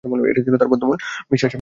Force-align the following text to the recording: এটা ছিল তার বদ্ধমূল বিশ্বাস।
এটা 0.31 0.41
ছিল 0.45 0.55
তার 0.57 0.69
বদ্ধমূল 0.71 0.97
বিশ্বাস। 1.31 1.49